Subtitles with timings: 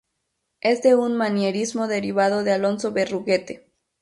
[0.61, 3.69] Es de un manierismo derivado de Alonso Berruguete.